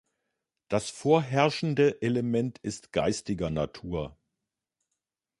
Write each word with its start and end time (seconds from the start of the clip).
Das 0.67 0.89
vorherrschende 0.89 2.01
Element 2.01 2.57
ist 2.57 2.91
geistiger 2.91 3.51
Natur. 3.51 4.17